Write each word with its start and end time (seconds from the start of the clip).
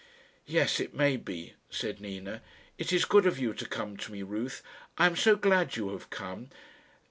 "Yes; 0.47 0.79
it 0.79 0.95
may 0.95 1.15
be," 1.15 1.53
said 1.69 2.01
Nina. 2.01 2.41
"It 2.79 2.91
is 2.91 3.05
good 3.05 3.27
of 3.27 3.37
you 3.37 3.53
to 3.53 3.67
come 3.67 3.97
to 3.97 4.11
me, 4.11 4.23
Ruth. 4.23 4.63
I 4.97 5.05
am 5.05 5.15
so 5.15 5.35
glad 5.35 5.75
you 5.75 5.89
have 5.89 6.09
come. 6.09 6.49